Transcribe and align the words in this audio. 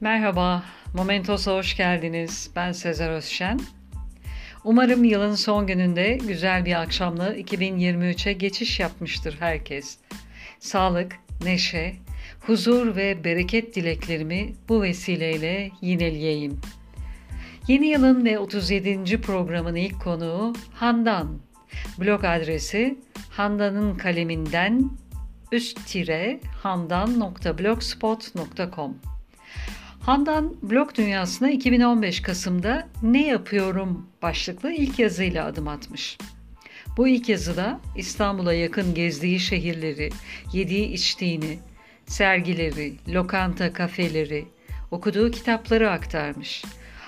Merhaba, 0.00 0.62
Momentos'a 0.94 1.54
hoş 1.54 1.76
geldiniz. 1.76 2.50
Ben 2.56 2.72
Sezer 2.72 3.10
Özşen. 3.10 3.60
Umarım 4.64 5.04
yılın 5.04 5.34
son 5.34 5.66
gününde 5.66 6.18
güzel 6.28 6.64
bir 6.64 6.82
akşamla 6.82 7.34
2023'e 7.34 8.32
geçiş 8.32 8.80
yapmıştır 8.80 9.36
herkes. 9.40 9.98
Sağlık, 10.58 11.16
neşe, 11.44 11.94
huzur 12.40 12.96
ve 12.96 13.24
bereket 13.24 13.76
dileklerimi 13.76 14.52
bu 14.68 14.82
vesileyle 14.82 15.70
yineleyeyim. 15.80 16.60
Yeni 17.68 17.86
yılın 17.86 18.24
ve 18.24 18.38
37. 18.38 19.20
programın 19.20 19.74
ilk 19.74 20.02
konuğu 20.02 20.52
Handan. 20.72 21.38
Blog 21.98 22.24
adresi 22.24 22.98
handanın 23.30 23.94
kaleminden 23.94 24.90
üst 25.52 25.86
tire 25.86 26.40
handan.blogspot.com 26.62 29.09
Handan 30.00 30.56
blog 30.62 30.94
dünyasına 30.94 31.50
2015 31.50 32.22
Kasım'da 32.22 32.88
Ne 33.02 33.26
Yapıyorum 33.26 34.06
başlıklı 34.22 34.72
ilk 34.72 34.98
yazıyla 34.98 35.46
adım 35.46 35.68
atmış. 35.68 36.18
Bu 36.96 37.08
ilk 37.08 37.28
yazıda 37.28 37.80
İstanbul'a 37.96 38.54
yakın 38.54 38.94
gezdiği 38.94 39.40
şehirleri, 39.40 40.10
yediği 40.52 40.92
içtiğini, 40.92 41.58
sergileri, 42.06 42.94
lokanta 43.08 43.72
kafeleri, 43.72 44.44
okuduğu 44.90 45.30
kitapları 45.30 45.90
aktarmış. 45.90 46.64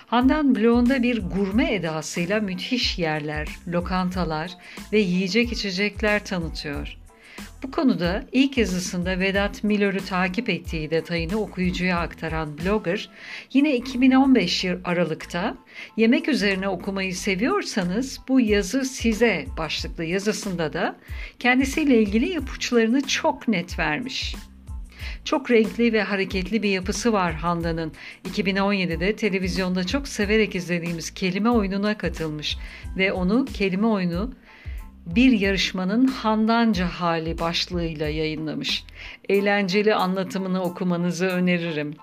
Handan 0.07 0.55
blogunda 0.55 1.03
bir 1.03 1.23
gurme 1.23 1.75
edasıyla 1.75 2.41
müthiş 2.41 2.99
yerler, 2.99 3.49
lokantalar 3.69 4.57
ve 4.93 4.99
yiyecek 4.99 5.53
içecekler 5.53 6.25
tanıtıyor. 6.25 7.02
Bu 7.63 7.71
konuda 7.71 8.25
ilk 8.33 8.59
yazısında 8.59 9.19
Vedat 9.21 9.65
Milor'u 9.65 10.05
takip 10.07 10.49
ettiği 10.49 10.91
detayını 10.91 11.41
okuyucuya 11.41 11.99
aktaran 11.99 12.59
blogger, 12.59 13.11
yine 13.53 13.77
2015 13.77 14.65
Aralık'ta 14.85 15.57
yemek 15.97 16.29
üzerine 16.29 16.69
okumayı 16.69 17.17
seviyorsanız 17.17 18.21
bu 18.29 18.41
yazı 18.41 18.85
size 18.85 19.47
başlıklı 19.59 20.05
yazısında 20.05 20.73
da 20.73 20.97
kendisiyle 21.39 22.03
ilgili 22.03 22.35
ipuçlarını 22.35 23.07
çok 23.07 23.49
net 23.49 23.79
vermiş. 23.79 24.35
Çok 25.25 25.51
renkli 25.51 25.93
ve 25.93 26.03
hareketli 26.03 26.63
bir 26.63 26.71
yapısı 26.71 27.13
var 27.13 27.35
Handan'ın. 27.35 27.93
2017'de 28.25 29.17
televizyonda 29.17 29.87
çok 29.87 30.09
severek 30.09 30.55
izlediğimiz 30.55 31.11
kelime 31.11 31.51
oyununa 31.51 31.99
katılmış 31.99 32.57
ve 32.97 33.13
onu 33.13 33.45
kelime 33.45 33.87
oyunu 33.87 34.35
bir 35.07 35.33
yarışmanın 35.33 36.07
Handanca 36.07 36.87
hali 36.87 37.39
başlığıyla 37.39 38.09
yayınlamış. 38.09 38.85
Eğlenceli 39.29 39.95
anlatımını 39.95 40.63
okumanızı 40.63 41.27
öneririm. 41.27 41.95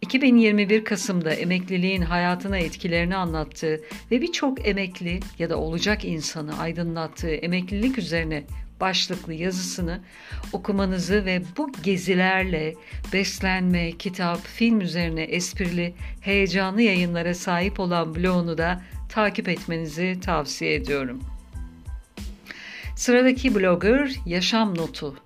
2021 0.00 0.84
Kasım'da 0.84 1.32
emekliliğin 1.32 2.02
hayatına 2.02 2.58
etkilerini 2.58 3.16
anlattığı 3.16 3.80
ve 4.10 4.22
birçok 4.22 4.68
emekli 4.68 5.20
ya 5.38 5.50
da 5.50 5.56
olacak 5.58 6.04
insanı 6.04 6.58
aydınlattığı 6.58 7.34
emeklilik 7.34 7.98
üzerine 7.98 8.44
başlıklı 8.80 9.34
yazısını 9.34 10.00
okumanızı 10.52 11.24
ve 11.24 11.42
bu 11.56 11.72
gezilerle 11.82 12.74
beslenme, 13.12 13.92
kitap, 13.92 14.46
film 14.46 14.80
üzerine 14.80 15.22
esprili, 15.22 15.94
heyecanlı 16.20 16.82
yayınlara 16.82 17.34
sahip 17.34 17.80
olan 17.80 18.14
blogunu 18.14 18.58
da 18.58 18.82
takip 19.08 19.48
etmenizi 19.48 20.20
tavsiye 20.20 20.74
ediyorum. 20.74 21.20
Sıradaki 23.02 23.54
blogger 23.54 24.10
Yaşam 24.26 24.78
Notu. 24.78 25.16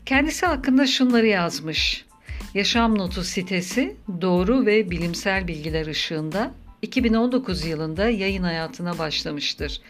Kendisi 0.05 0.45
hakkında 0.45 0.87
şunları 0.87 1.27
yazmış. 1.27 2.05
Yaşam 2.53 2.97
Notu 2.97 3.23
sitesi 3.23 3.95
doğru 4.21 4.65
ve 4.65 4.91
bilimsel 4.91 5.47
bilgiler 5.47 5.87
ışığında 5.87 6.51
2019 6.81 7.65
yılında 7.65 8.09
yayın 8.09 8.43
hayatına 8.43 8.97
başlamıştır. 8.97 9.81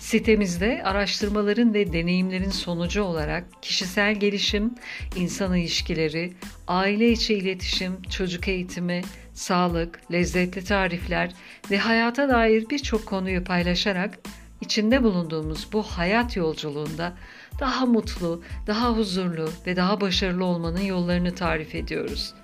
Sitemizde 0.00 0.82
araştırmaların 0.84 1.74
ve 1.74 1.92
deneyimlerin 1.92 2.50
sonucu 2.50 3.02
olarak 3.02 3.44
kişisel 3.62 4.14
gelişim, 4.14 4.74
insan 5.16 5.56
ilişkileri, 5.56 6.32
aile 6.68 7.12
içi 7.12 7.34
iletişim, 7.34 8.02
çocuk 8.02 8.48
eğitimi, 8.48 9.02
sağlık, 9.38 10.12
lezzetli 10.12 10.64
tarifler 10.64 11.32
ve 11.70 11.78
hayata 11.78 12.28
dair 12.28 12.70
birçok 12.70 13.06
konuyu 13.06 13.44
paylaşarak 13.44 14.18
içinde 14.60 15.02
bulunduğumuz 15.02 15.68
bu 15.72 15.82
hayat 15.82 16.36
yolculuğunda 16.36 17.12
daha 17.60 17.86
mutlu, 17.86 18.42
daha 18.66 18.96
huzurlu 18.96 19.50
ve 19.66 19.76
daha 19.76 20.00
başarılı 20.00 20.44
olmanın 20.44 20.80
yollarını 20.80 21.34
tarif 21.34 21.74
ediyoruz. 21.74 22.34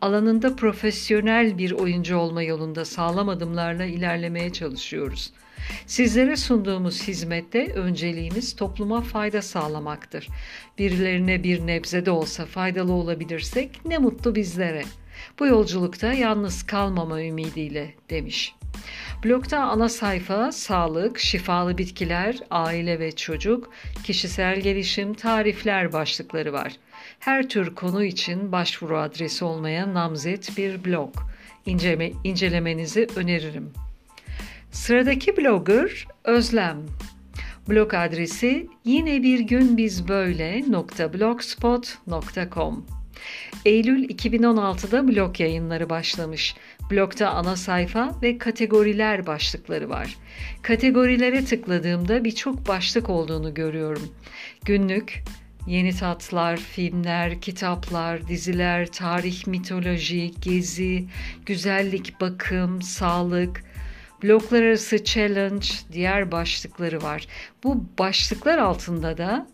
Alanında 0.00 0.56
profesyonel 0.56 1.58
bir 1.58 1.72
oyuncu 1.72 2.16
olma 2.16 2.42
yolunda 2.42 2.84
sağlam 2.84 3.28
adımlarla 3.28 3.84
ilerlemeye 3.84 4.52
çalışıyoruz. 4.52 5.32
Sizlere 5.86 6.36
sunduğumuz 6.36 7.08
hizmette 7.08 7.72
önceliğimiz 7.72 8.56
topluma 8.56 9.00
fayda 9.00 9.42
sağlamaktır. 9.42 10.28
Birilerine 10.78 11.42
bir 11.44 11.66
nebze 11.66 12.06
de 12.06 12.10
olsa 12.10 12.46
faydalı 12.46 12.92
olabilirsek 12.92 13.84
ne 13.84 13.98
mutlu 13.98 14.34
bizlere. 14.34 14.82
Bu 15.38 15.46
yolculukta 15.46 16.12
yalnız 16.12 16.62
kalmama 16.62 17.22
ümidiyle 17.22 17.94
demiş. 18.10 18.54
Blogda 19.24 19.60
ana 19.60 19.88
sayfa 19.88 20.52
sağlık, 20.52 21.18
şifalı 21.18 21.78
bitkiler, 21.78 22.36
aile 22.50 22.98
ve 22.98 23.16
çocuk, 23.16 23.70
kişisel 24.04 24.60
gelişim, 24.60 25.14
tarifler 25.14 25.92
başlıkları 25.92 26.52
var. 26.52 26.72
Her 27.18 27.48
tür 27.48 27.74
konu 27.74 28.04
için 28.04 28.52
başvuru 28.52 28.98
adresi 28.98 29.44
olmaya 29.44 29.94
namzet 29.94 30.56
bir 30.56 30.84
blog. 30.84 31.14
İnceleme, 31.66 32.12
incelemenizi 32.24 33.06
öneririm. 33.16 33.72
Sıradaki 34.70 35.36
blogger 35.36 36.06
Özlem. 36.24 36.86
Blog 37.68 37.94
adresi 37.94 38.68
yine 38.84 39.22
bir 39.22 39.40
gün 39.40 39.76
biz 39.76 40.08
böyle 40.08 40.64
.blogspot.com 41.12 42.97
Eylül 43.64 44.08
2016'da 44.08 45.08
blog 45.08 45.40
yayınları 45.40 45.90
başlamış. 45.90 46.54
Blogda 46.90 47.30
ana 47.30 47.56
sayfa 47.56 48.22
ve 48.22 48.38
kategoriler 48.38 49.26
başlıkları 49.26 49.88
var. 49.88 50.16
Kategorilere 50.62 51.44
tıkladığımda 51.44 52.24
birçok 52.24 52.68
başlık 52.68 53.10
olduğunu 53.10 53.54
görüyorum. 53.54 54.14
Günlük, 54.64 55.24
yeni 55.66 55.96
tatlar, 55.96 56.56
filmler, 56.56 57.40
kitaplar, 57.40 58.28
diziler, 58.28 58.86
tarih, 58.86 59.46
mitoloji, 59.46 60.30
gezi, 60.40 61.04
güzellik, 61.46 62.20
bakım, 62.20 62.82
sağlık, 62.82 63.64
bloklar 64.22 64.62
arası 64.62 65.04
challenge, 65.04 65.66
diğer 65.92 66.32
başlıkları 66.32 67.02
var. 67.02 67.26
Bu 67.64 67.84
başlıklar 67.98 68.58
altında 68.58 69.18
da 69.18 69.46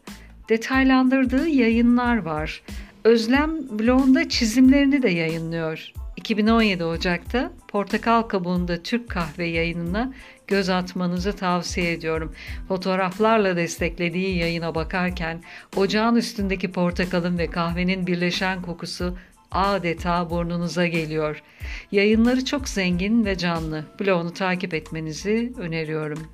detaylandırdığı 0.49 1.49
yayınlar 1.49 2.17
var. 2.17 2.63
Özlem 3.05 3.79
blogunda 3.79 4.29
çizimlerini 4.29 5.03
de 5.03 5.09
yayınlıyor. 5.09 5.93
2017 6.17 6.85
Ocak'ta 6.85 7.53
Portakal 7.69 8.23
Kabuğunda 8.23 8.83
Türk 8.83 9.09
Kahve 9.09 9.45
yayınına 9.45 10.13
göz 10.47 10.69
atmanızı 10.69 11.37
tavsiye 11.37 11.93
ediyorum. 11.93 12.35
Fotoğraflarla 12.69 13.57
desteklediği 13.57 14.37
yayına 14.37 14.75
bakarken 14.75 15.43
ocağın 15.77 16.17
üstündeki 16.17 16.73
portakalın 16.73 17.39
ve 17.39 17.47
kahvenin 17.47 18.07
birleşen 18.07 18.63
kokusu 18.63 19.19
adeta 19.51 20.31
burnunuza 20.31 20.87
geliyor. 20.87 21.43
Yayınları 21.93 22.45
çok 22.45 22.69
zengin 22.69 23.25
ve 23.25 23.39
canlı. 23.39 23.85
Blogunu 24.01 24.33
takip 24.33 24.75
etmenizi 24.75 25.53
öneriyorum. 25.59 26.29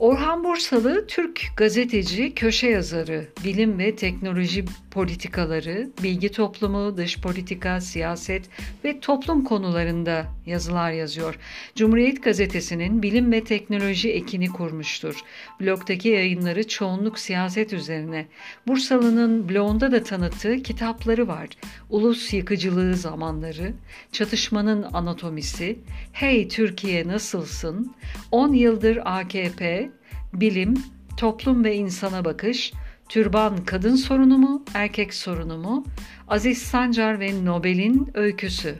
Orhan 0.00 0.44
Bursalı 0.44 1.06
Türk 1.06 1.42
gazeteci, 1.56 2.34
köşe 2.34 2.68
yazarı, 2.68 3.28
bilim 3.44 3.78
ve 3.78 3.96
teknoloji 3.96 4.64
politikaları, 4.90 5.90
bilgi 6.02 6.32
toplumu, 6.32 6.96
dış 6.96 7.20
politika, 7.20 7.80
siyaset 7.80 8.48
ve 8.84 9.00
toplum 9.00 9.44
konularında 9.44 10.26
yazılar 10.46 10.92
yazıyor. 10.92 11.38
Cumhuriyet 11.74 12.22
Gazetesi'nin 12.22 13.02
bilim 13.02 13.32
ve 13.32 13.44
teknoloji 13.44 14.12
ekini 14.12 14.48
kurmuştur. 14.48 15.20
Blogdaki 15.60 16.08
yayınları 16.08 16.68
çoğunluk 16.68 17.18
siyaset 17.18 17.72
üzerine. 17.72 18.26
Bursalı'nın 18.66 19.48
blogunda 19.48 19.92
da 19.92 20.02
tanıttığı 20.02 20.62
kitapları 20.62 21.28
var. 21.28 21.48
Ulus 21.90 22.32
yıkıcılığı 22.32 22.94
zamanları, 22.94 23.72
çatışmanın 24.12 24.82
anatomisi, 24.92 25.78
Hey 26.12 26.48
Türkiye 26.48 27.08
nasılsın, 27.08 27.94
10 28.30 28.52
yıldır 28.52 28.98
AKP, 29.04 29.89
bilim, 30.32 30.74
toplum 31.16 31.64
ve 31.64 31.76
insana 31.76 32.24
bakış, 32.24 32.72
türban 33.08 33.64
kadın 33.64 33.96
sorunu 33.96 34.38
mu, 34.38 34.64
erkek 34.74 35.14
sorunu 35.14 35.58
mu, 35.58 35.84
Aziz 36.28 36.58
Sancar 36.58 37.20
ve 37.20 37.44
Nobel'in 37.44 38.10
öyküsü. 38.14 38.74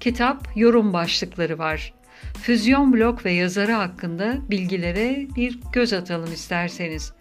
kitap 0.00 0.48
yorum 0.56 0.92
başlıkları 0.92 1.58
var. 1.58 1.94
Füzyon 2.42 2.92
Blog 2.92 3.24
ve 3.24 3.32
yazarı 3.32 3.72
hakkında 3.72 4.36
bilgilere 4.50 5.26
bir 5.36 5.60
göz 5.72 5.92
atalım 5.92 6.32
isterseniz. 6.32 7.12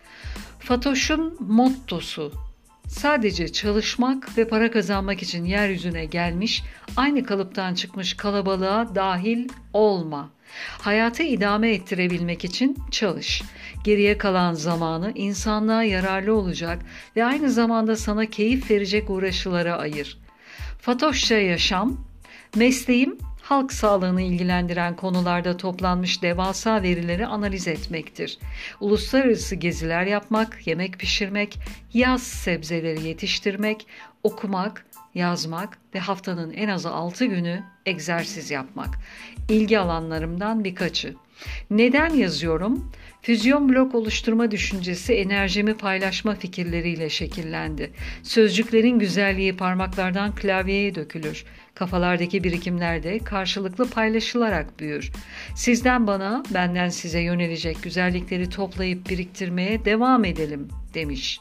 Fatoş'un 0.59 1.37
mottosu 1.39 2.44
sadece 2.87 3.51
çalışmak 3.51 4.37
ve 4.37 4.47
para 4.47 4.71
kazanmak 4.71 5.23
için 5.23 5.45
yeryüzüne 5.45 6.05
gelmiş, 6.05 6.63
aynı 6.97 7.23
kalıptan 7.23 7.73
çıkmış 7.73 8.13
kalabalığa 8.13 8.95
dahil 8.95 9.49
olma. 9.73 10.29
Hayatı 10.81 11.23
idame 11.23 11.71
ettirebilmek 11.71 12.45
için 12.45 12.77
çalış. 12.91 13.43
Geriye 13.83 14.17
kalan 14.17 14.53
zamanı 14.53 15.11
insanlığa 15.15 15.83
yararlı 15.83 16.35
olacak 16.35 16.79
ve 17.15 17.25
aynı 17.25 17.51
zamanda 17.51 17.95
sana 17.95 18.25
keyif 18.25 18.71
verecek 18.71 19.09
uğraşılara 19.09 19.77
ayır. 19.77 20.17
Fatoşça 20.81 21.37
yaşam, 21.37 21.97
mesleğim 22.55 23.17
halk 23.45 23.73
sağlığını 23.73 24.21
ilgilendiren 24.21 24.95
konularda 24.95 25.57
toplanmış 25.57 26.21
devasa 26.21 26.83
verileri 26.83 27.27
analiz 27.27 27.67
etmektir. 27.67 28.39
Uluslararası 28.79 29.55
geziler 29.55 30.03
yapmak, 30.03 30.67
yemek 30.67 30.99
pişirmek, 30.99 31.59
yaz 31.93 32.23
sebzeleri 32.23 33.07
yetiştirmek, 33.07 33.87
okumak, 34.23 34.85
yazmak 35.15 35.77
ve 35.95 35.99
haftanın 35.99 36.53
en 36.53 36.67
azı 36.67 36.89
6 36.89 37.25
günü 37.25 37.63
egzersiz 37.85 38.51
yapmak. 38.51 38.89
İlgi 39.49 39.79
alanlarımdan 39.79 40.63
birkaçı. 40.63 41.15
Neden 41.69 42.09
yazıyorum? 42.09 42.91
Füzyon 43.21 43.69
blok 43.69 43.95
oluşturma 43.95 44.51
düşüncesi 44.51 45.13
enerjimi 45.13 45.77
paylaşma 45.77 46.35
fikirleriyle 46.35 47.09
şekillendi. 47.09 47.91
Sözcüklerin 48.23 48.99
güzelliği 48.99 49.57
parmaklardan 49.57 50.35
klavyeye 50.35 50.95
dökülür. 50.95 51.45
Kafalardaki 51.75 52.43
birikimler 52.43 53.03
de 53.03 53.19
karşılıklı 53.19 53.89
paylaşılarak 53.89 54.79
büyür. 54.79 55.11
Sizden 55.55 56.07
bana, 56.07 56.43
benden 56.53 56.89
size 56.89 57.19
yönelecek 57.19 57.83
güzellikleri 57.83 58.49
toplayıp 58.49 59.09
biriktirmeye 59.09 59.85
devam 59.85 60.25
edelim 60.25 60.67
demiş. 60.93 61.39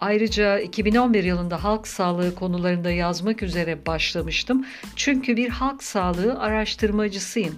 Ayrıca 0.00 0.58
2011 0.58 1.24
yılında 1.24 1.64
halk 1.64 1.88
sağlığı 1.88 2.34
konularında 2.34 2.90
yazmak 2.90 3.42
üzere 3.42 3.86
başlamıştım. 3.86 4.66
Çünkü 4.96 5.36
bir 5.36 5.48
halk 5.48 5.82
sağlığı 5.82 6.40
araştırmacısıyım. 6.40 7.54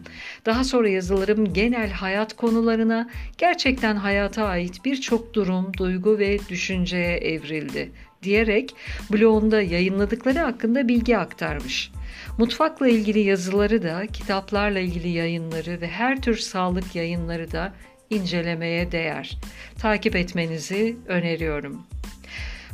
Daha 0.46 0.64
sonra 0.64 0.88
yazılarım 0.88 1.52
genel 1.52 1.90
hayat 1.90 2.36
konularına, 2.36 3.10
gerçekten 3.38 3.96
hayata 3.96 4.44
ait 4.44 4.84
birçok 4.84 5.34
durum, 5.34 5.72
duygu 5.78 6.18
ve 6.18 6.38
düşünceye 6.48 7.16
evrildi 7.16 7.92
diyerek 8.22 8.74
blogunda 9.12 9.62
yayınladıkları 9.62 10.38
hakkında 10.38 10.88
bilgi 10.88 11.18
aktarmış. 11.18 11.90
Mutfakla 12.38 12.88
ilgili 12.88 13.20
yazıları 13.20 13.82
da, 13.82 14.06
kitaplarla 14.06 14.78
ilgili 14.78 15.08
yayınları 15.08 15.80
ve 15.80 15.88
her 15.88 16.22
tür 16.22 16.36
sağlık 16.36 16.94
yayınları 16.94 17.52
da 17.52 17.72
incelemeye 18.10 18.92
değer. 18.92 19.38
Takip 19.78 20.16
etmenizi 20.16 20.96
öneriyorum. 21.08 21.82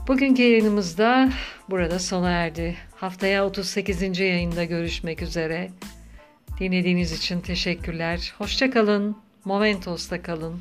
Bugünkü 0.09 0.43
yayınımız 0.43 0.99
da 0.99 1.31
burada 1.71 1.99
sona 1.99 2.31
erdi. 2.31 2.77
Haftaya 2.97 3.47
38. 3.47 4.21
yayında 4.21 4.65
görüşmek 4.65 5.23
üzere. 5.23 5.71
Dinlediğiniz 6.61 7.13
için 7.13 7.41
teşekkürler. 7.41 8.35
Hoşçakalın. 8.39 9.17
Momentos'ta 9.45 10.23
kalın. 10.23 10.61